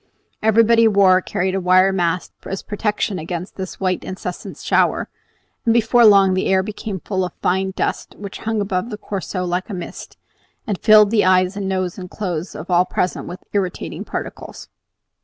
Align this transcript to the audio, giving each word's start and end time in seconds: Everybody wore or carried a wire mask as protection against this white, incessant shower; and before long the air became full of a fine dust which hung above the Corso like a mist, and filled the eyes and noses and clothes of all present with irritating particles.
Everybody 0.41 0.87
wore 0.87 1.17
or 1.17 1.21
carried 1.21 1.53
a 1.53 1.59
wire 1.61 1.93
mask 1.93 2.33
as 2.47 2.63
protection 2.63 3.19
against 3.19 3.55
this 3.55 3.79
white, 3.79 4.03
incessant 4.03 4.57
shower; 4.57 5.09
and 5.63 5.75
before 5.75 6.05
long 6.05 6.33
the 6.33 6.47
air 6.47 6.63
became 6.63 6.99
full 6.99 7.23
of 7.23 7.33
a 7.33 7.39
fine 7.43 7.69
dust 7.75 8.15
which 8.17 8.39
hung 8.39 8.61
above 8.61 8.89
the 8.89 8.97
Corso 8.97 9.45
like 9.45 9.69
a 9.69 9.75
mist, 9.75 10.17
and 10.65 10.79
filled 10.79 11.11
the 11.11 11.23
eyes 11.23 11.55
and 11.55 11.69
noses 11.69 11.99
and 11.99 12.09
clothes 12.09 12.55
of 12.55 12.71
all 12.71 12.85
present 12.85 13.27
with 13.27 13.43
irritating 13.53 14.03
particles. 14.03 14.69